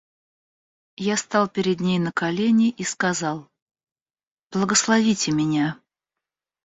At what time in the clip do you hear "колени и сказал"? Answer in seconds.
2.11-3.47